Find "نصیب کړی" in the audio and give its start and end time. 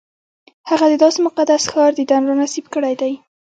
2.41-2.93